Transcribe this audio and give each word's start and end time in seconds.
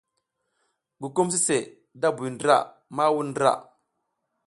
Gukum 1.01 1.27
sise 1.35 1.57
da 2.01 2.07
buy 2.15 2.29
ndra 2.33 2.57
ma 2.95 3.05
wuɗ 3.13 3.25
ndra. 3.29 3.51